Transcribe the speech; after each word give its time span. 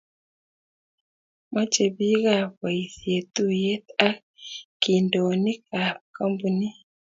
Mochei 1.53 1.91
biikab 1.97 2.49
boisie 2.59 3.17
tuye 3.33 3.73
ak 4.07 4.17
kindonik 4.81 5.61
ab 5.83 5.97
kampunit. 6.15 6.77